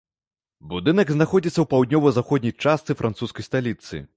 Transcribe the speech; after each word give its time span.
Будынак 0.71 1.11
знаходзіцца 1.17 1.53
ў 1.61 1.67
паўднёва-заходняй 1.73 2.57
частцы 2.67 2.99
французскай 3.03 3.49
сталіцы. 3.51 4.05